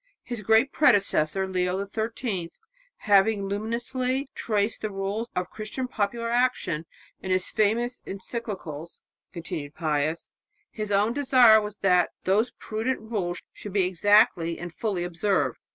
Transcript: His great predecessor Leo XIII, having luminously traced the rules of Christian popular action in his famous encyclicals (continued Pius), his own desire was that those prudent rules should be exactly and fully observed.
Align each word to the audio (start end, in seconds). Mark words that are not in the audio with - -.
His 0.23 0.41
great 0.41 0.71
predecessor 0.71 1.47
Leo 1.47 1.85
XIII, 1.85 2.51
having 3.05 3.43
luminously 3.43 4.31
traced 4.33 4.81
the 4.81 4.89
rules 4.89 5.29
of 5.35 5.51
Christian 5.51 5.87
popular 5.87 6.27
action 6.31 6.87
in 7.21 7.29
his 7.29 7.49
famous 7.49 8.01
encyclicals 8.07 9.01
(continued 9.31 9.75
Pius), 9.75 10.31
his 10.71 10.91
own 10.91 11.13
desire 11.13 11.61
was 11.61 11.77
that 11.83 12.09
those 12.23 12.49
prudent 12.57 13.11
rules 13.11 13.43
should 13.53 13.73
be 13.73 13.85
exactly 13.85 14.57
and 14.57 14.73
fully 14.73 15.03
observed. 15.03 15.59